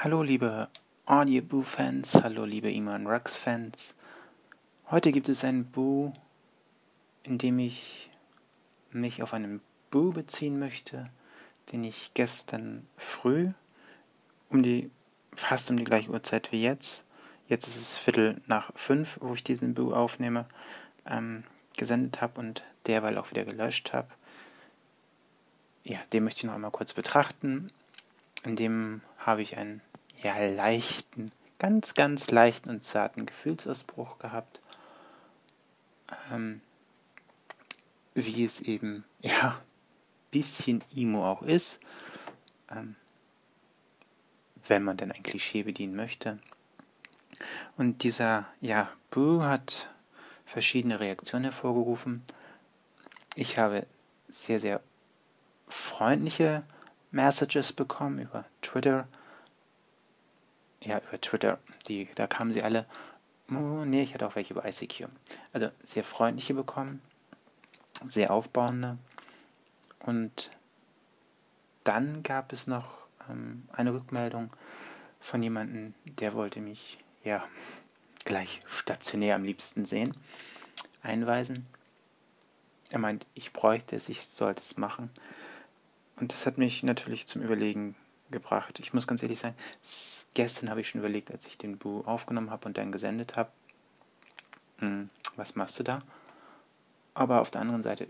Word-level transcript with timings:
Hallo 0.00 0.22
liebe 0.22 0.68
Audioboo-Fans, 1.06 2.22
hallo 2.22 2.44
liebe 2.44 2.70
Iman 2.70 3.08
Rux-Fans. 3.08 3.96
Heute 4.92 5.10
gibt 5.10 5.28
es 5.28 5.42
ein 5.42 5.64
Boo, 5.64 6.12
in 7.24 7.36
dem 7.36 7.58
ich 7.58 8.08
mich 8.92 9.24
auf 9.24 9.34
einen 9.34 9.60
Boo 9.90 10.12
beziehen 10.12 10.60
möchte, 10.60 11.10
den 11.72 11.82
ich 11.82 12.12
gestern 12.14 12.86
früh 12.96 13.50
um 14.50 14.62
die 14.62 14.88
fast 15.34 15.68
um 15.68 15.76
die 15.76 15.82
gleiche 15.82 16.12
Uhrzeit 16.12 16.52
wie 16.52 16.62
jetzt, 16.62 17.04
jetzt 17.48 17.66
ist 17.66 17.76
es 17.76 17.98
Viertel 17.98 18.40
nach 18.46 18.70
fünf, 18.76 19.18
wo 19.20 19.34
ich 19.34 19.42
diesen 19.42 19.74
Boo 19.74 19.92
aufnehme, 19.92 20.46
ähm, 21.06 21.42
gesendet 21.76 22.22
habe 22.22 22.38
und 22.38 22.62
derweil 22.86 23.18
auch 23.18 23.32
wieder 23.32 23.44
gelöscht 23.44 23.92
habe. 23.92 24.10
Ja, 25.82 25.98
den 26.12 26.22
möchte 26.22 26.38
ich 26.38 26.44
noch 26.44 26.54
einmal 26.54 26.70
kurz 26.70 26.92
betrachten. 26.92 27.72
In 28.44 28.54
dem 28.54 29.00
habe 29.18 29.42
ich 29.42 29.56
einen 29.56 29.80
ja, 30.22 30.36
leichten, 30.46 31.32
ganz, 31.58 31.94
ganz 31.94 32.30
leichten 32.30 32.70
und 32.70 32.82
zarten 32.82 33.26
Gefühlsausbruch 33.26 34.18
gehabt. 34.18 34.60
Ähm, 36.32 36.60
wie 38.14 38.44
es 38.44 38.60
eben, 38.60 39.04
ja, 39.20 39.60
bisschen 40.30 40.82
Emo 40.94 41.26
auch 41.26 41.42
ist, 41.42 41.80
ähm, 42.70 42.96
wenn 44.66 44.82
man 44.82 44.96
denn 44.96 45.12
ein 45.12 45.22
Klischee 45.22 45.62
bedienen 45.62 45.94
möchte. 45.96 46.38
Und 47.76 48.02
dieser, 48.02 48.46
ja, 48.60 48.90
Boo 49.10 49.42
hat 49.42 49.88
verschiedene 50.44 51.00
Reaktionen 51.00 51.44
hervorgerufen. 51.44 52.22
Ich 53.34 53.58
habe 53.58 53.86
sehr, 54.28 54.60
sehr 54.60 54.80
freundliche 55.68 56.64
Messages 57.10 57.72
bekommen 57.72 58.18
über 58.18 58.44
Twitter 58.62 59.06
ja, 60.88 61.02
über 61.06 61.20
Twitter, 61.20 61.58
die, 61.86 62.08
da 62.14 62.26
kamen 62.26 62.52
sie 62.52 62.62
alle, 62.62 62.86
oh, 63.50 63.84
nee, 63.84 64.02
ich 64.02 64.14
hatte 64.14 64.26
auch 64.26 64.36
welche 64.36 64.54
über 64.54 64.66
ICQ. 64.66 65.08
Also 65.52 65.70
sehr 65.84 66.02
freundliche 66.02 66.54
bekommen, 66.54 67.02
sehr 68.06 68.32
aufbauende. 68.32 68.96
Und 70.00 70.50
dann 71.84 72.22
gab 72.22 72.52
es 72.52 72.66
noch 72.66 72.88
ähm, 73.28 73.68
eine 73.70 73.92
Rückmeldung 73.92 74.50
von 75.20 75.42
jemandem, 75.42 75.94
der 76.04 76.32
wollte 76.32 76.60
mich, 76.60 76.98
ja, 77.22 77.44
gleich 78.24 78.60
stationär 78.66 79.34
am 79.34 79.44
liebsten 79.44 79.84
sehen, 79.84 80.16
einweisen. 81.02 81.66
Er 82.90 82.98
meint, 82.98 83.26
ich 83.34 83.52
bräuchte 83.52 83.96
es, 83.96 84.08
ich 84.08 84.22
sollte 84.22 84.62
es 84.62 84.78
machen. 84.78 85.10
Und 86.16 86.32
das 86.32 86.46
hat 86.46 86.56
mich 86.56 86.82
natürlich 86.82 87.26
zum 87.26 87.42
Überlegen 87.42 87.94
gebracht. 88.30 88.78
Ich 88.80 88.94
muss 88.94 89.06
ganz 89.06 89.22
ehrlich 89.22 89.38
sagen, 89.38 89.54
gestern 90.38 90.70
habe 90.70 90.80
ich 90.80 90.88
schon 90.88 91.00
überlegt, 91.00 91.32
als 91.32 91.48
ich 91.48 91.58
den 91.58 91.78
Bu 91.78 92.02
aufgenommen 92.02 92.52
habe 92.52 92.66
und 92.66 92.78
dann 92.78 92.92
gesendet 92.92 93.36
habe, 93.36 93.50
hm, 94.78 95.10
was 95.34 95.56
machst 95.56 95.80
du 95.80 95.82
da? 95.82 95.98
Aber 97.12 97.40
auf 97.40 97.50
der 97.50 97.60
anderen 97.60 97.82
Seite, 97.82 98.06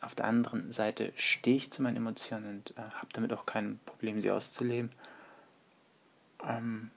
auf 0.00 0.14
der 0.14 0.26
anderen 0.26 0.70
Seite 0.70 1.12
stehe 1.16 1.56
ich 1.56 1.72
zu 1.72 1.82
meinen 1.82 1.96
Emotionen 1.96 2.48
und 2.48 2.70
äh, 2.78 2.82
habe 2.82 3.08
damit 3.14 3.32
auch 3.32 3.46
kein 3.46 3.80
Problem, 3.84 4.20
sie 4.20 4.30
auszuleben. 4.30 4.92
Ähm, 6.46 6.92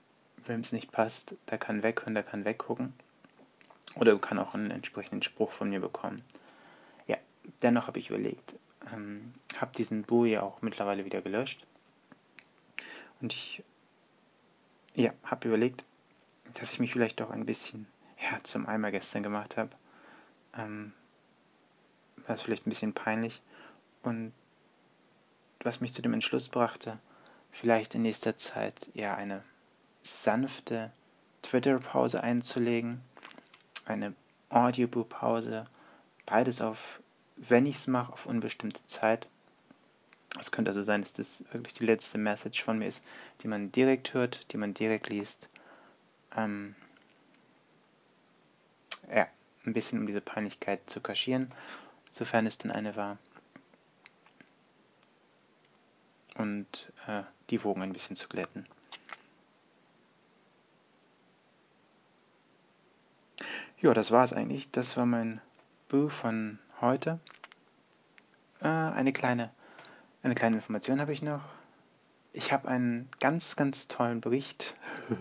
Wem 0.45 0.59
es 0.59 0.71
nicht 0.71 0.91
passt, 0.91 1.33
der 1.49 1.57
kann 1.57 1.81
weghören, 1.81 2.13
der 2.13 2.21
kann 2.21 2.45
weggucken. 2.45 2.93
Oder 3.95 4.19
kann 4.19 4.37
auch 4.37 4.53
einen 4.53 4.69
entsprechenden 4.69 5.23
Spruch 5.23 5.51
von 5.51 5.71
mir 5.71 5.79
bekommen. 5.79 6.23
Ja, 7.07 7.17
dennoch 7.63 7.87
habe 7.87 7.97
ich 7.97 8.11
überlegt, 8.11 8.53
ähm, 8.93 9.33
habe 9.57 9.71
diesen 9.75 10.03
Bu 10.03 10.25
ja 10.25 10.43
auch 10.43 10.61
mittlerweile 10.61 11.05
wieder 11.05 11.21
gelöscht 11.21 11.65
und 13.19 13.33
ich 13.33 13.63
ja, 14.95 15.11
habe 15.23 15.47
überlegt, 15.47 15.83
dass 16.55 16.71
ich 16.73 16.79
mich 16.79 16.93
vielleicht 16.93 17.19
doch 17.19 17.31
ein 17.31 17.45
bisschen 17.45 17.87
ja, 18.19 18.39
zum 18.43 18.67
Eimer 18.67 18.91
gestern 18.91 19.23
gemacht 19.23 19.57
habe. 19.57 19.71
Ähm, 20.57 20.93
war 22.27 22.35
es 22.35 22.41
vielleicht 22.41 22.67
ein 22.67 22.69
bisschen 22.69 22.93
peinlich. 22.93 23.41
Und 24.03 24.33
was 25.61 25.81
mich 25.81 25.93
zu 25.93 26.01
dem 26.01 26.13
Entschluss 26.13 26.49
brachte, 26.49 26.99
vielleicht 27.51 27.95
in 27.95 28.01
nächster 28.01 28.37
Zeit 28.37 28.87
ja 28.93 29.15
eine 29.15 29.43
sanfte 30.03 30.91
Twitter-Pause 31.41 32.21
einzulegen, 32.21 33.01
eine 33.85 34.13
Audiobook-Pause, 34.49 35.65
beides 36.25 36.61
auf, 36.61 37.01
wenn 37.35 37.65
ich 37.65 37.77
es 37.77 37.87
mache, 37.87 38.13
auf 38.13 38.25
unbestimmte 38.25 38.85
Zeit. 38.87 39.27
Es 40.39 40.51
könnte 40.51 40.71
also 40.71 40.83
sein, 40.83 41.01
dass 41.01 41.13
das 41.13 41.43
wirklich 41.51 41.75
die 41.75 41.85
letzte 41.85 42.17
Message 42.17 42.63
von 42.63 42.79
mir 42.79 42.87
ist, 42.87 43.03
die 43.41 43.47
man 43.47 43.71
direkt 43.71 44.13
hört, 44.13 44.51
die 44.51 44.57
man 44.57 44.73
direkt 44.73 45.09
liest. 45.09 45.47
Ähm, 46.35 46.75
ja, 49.13 49.27
ein 49.65 49.73
bisschen 49.73 49.99
um 49.99 50.07
diese 50.07 50.21
Peinlichkeit 50.21 50.89
zu 50.89 51.01
kaschieren, 51.01 51.51
sofern 52.11 52.47
es 52.47 52.57
denn 52.57 52.71
eine 52.71 52.95
war. 52.95 53.17
Und 56.35 56.91
äh, 57.07 57.23
die 57.51 57.63
Wogen 57.63 57.83
ein 57.83 57.93
bisschen 57.93 58.15
zu 58.15 58.27
glätten. 58.27 58.65
Ja, 63.79 63.93
das 63.93 64.11
war 64.11 64.23
es 64.23 64.33
eigentlich. 64.33 64.71
Das 64.71 64.97
war 64.97 65.05
mein 65.05 65.41
Boo 65.89 66.09
von 66.09 66.57
heute. 66.81 67.19
Äh, 68.61 68.67
eine 68.67 69.13
kleine 69.13 69.51
eine 70.23 70.35
kleine 70.35 70.55
Information 70.55 70.99
habe 70.99 71.11
ich 71.11 71.21
noch. 71.21 71.41
Ich 72.31 72.51
habe 72.51 72.67
einen 72.67 73.09
ganz, 73.19 73.55
ganz 73.55 73.87
tollen 73.87 74.21
Bericht, 74.21 74.75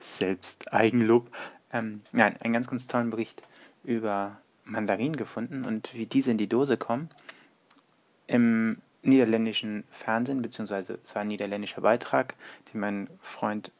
selbst 0.00 0.72
Eigenlob, 0.72 1.30
ähm, 1.72 2.00
nein, 2.10 2.36
einen 2.40 2.54
ganz, 2.54 2.66
ganz 2.66 2.88
tollen 2.88 3.10
Bericht 3.10 3.42
über 3.84 4.38
Mandarinen 4.64 5.16
gefunden 5.16 5.64
und 5.64 5.94
wie 5.94 6.06
diese 6.06 6.30
in 6.30 6.38
die 6.38 6.48
Dose 6.48 6.76
kommen. 6.76 7.10
Im 8.26 8.78
niederländischen 9.02 9.84
Fernsehen, 9.90 10.42
beziehungsweise 10.42 10.98
es 11.04 11.14
war 11.14 11.22
ein 11.22 11.28
niederländischer 11.28 11.82
Beitrag, 11.82 12.34
den 12.72 12.80
mein 12.80 13.08
Freund 13.20 13.70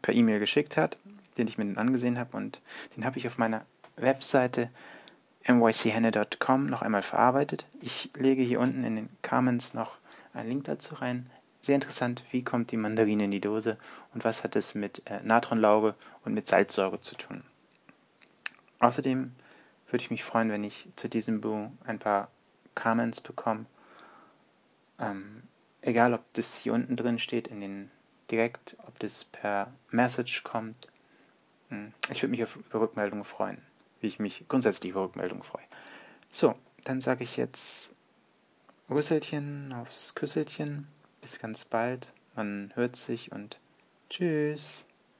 per 0.00 0.14
E-Mail 0.14 0.38
geschickt 0.38 0.76
hat, 0.76 0.96
den 1.36 1.48
ich 1.48 1.58
mir 1.58 1.66
dann 1.66 1.76
angesehen 1.76 2.18
habe 2.18 2.36
und 2.36 2.60
den 2.96 3.04
habe 3.04 3.18
ich 3.18 3.26
auf 3.26 3.36
meiner 3.36 3.64
Webseite 3.96 4.70
mychenne.com 5.54 6.66
noch 6.66 6.82
einmal 6.82 7.02
verarbeitet. 7.02 7.66
Ich 7.80 8.10
lege 8.14 8.42
hier 8.42 8.60
unten 8.60 8.84
in 8.84 8.96
den 8.96 9.08
Comments 9.22 9.74
noch 9.74 9.96
einen 10.34 10.48
Link 10.48 10.64
dazu 10.64 10.94
rein. 10.96 11.30
Sehr 11.62 11.74
interessant, 11.74 12.24
wie 12.30 12.44
kommt 12.44 12.70
die 12.70 12.76
Mandarine 12.76 13.24
in 13.24 13.30
die 13.30 13.40
Dose 13.40 13.78
und 14.14 14.24
was 14.24 14.44
hat 14.44 14.56
es 14.56 14.74
mit 14.74 15.02
äh, 15.06 15.20
Natronlauge 15.22 15.94
und 16.24 16.34
mit 16.34 16.46
Salzsäure 16.46 17.00
zu 17.00 17.16
tun. 17.16 17.42
Außerdem 18.78 19.34
würde 19.90 20.02
ich 20.02 20.10
mich 20.10 20.24
freuen, 20.24 20.50
wenn 20.50 20.64
ich 20.64 20.88
zu 20.96 21.08
diesem 21.08 21.40
Buch 21.40 21.70
ein 21.84 21.98
paar 21.98 22.30
Comments 22.74 23.20
bekomme. 23.20 23.66
Ähm, 25.00 25.42
egal, 25.80 26.14
ob 26.14 26.22
das 26.34 26.56
hier 26.56 26.74
unten 26.74 26.96
drin 26.96 27.18
steht, 27.18 27.48
in 27.48 27.60
den 27.60 27.90
direkt, 28.30 28.76
ob 28.86 28.98
das 28.98 29.24
per 29.24 29.72
Message 29.90 30.44
kommt. 30.44 30.88
Hm, 31.70 31.92
ich 32.10 32.22
würde 32.22 32.30
mich 32.30 32.44
auf, 32.44 32.58
Rückmeldungen 32.72 33.24
freuen 33.24 33.67
wie 34.00 34.06
ich 34.06 34.18
mich 34.18 34.44
grundsätzlich 34.48 34.90
über 34.90 35.02
Rückmeldungen 35.02 35.44
freue. 35.44 35.64
So, 36.30 36.54
dann 36.84 37.00
sage 37.00 37.24
ich 37.24 37.36
jetzt 37.36 37.92
Rüsselchen 38.90 39.72
aufs 39.72 40.14
Küsselchen. 40.14 40.88
Bis 41.20 41.38
ganz 41.38 41.64
bald. 41.64 42.12
Man 42.34 42.72
hört 42.74 42.96
sich 42.96 43.32
und 43.32 43.58
tschüss. 44.08 44.87